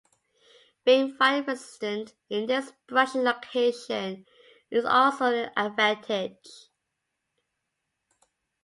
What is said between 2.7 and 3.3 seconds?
brushy